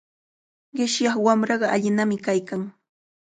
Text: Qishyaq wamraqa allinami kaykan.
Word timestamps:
Qishyaq 0.75 1.17
wamraqa 1.25 1.67
allinami 1.75 2.17
kaykan. 2.25 2.61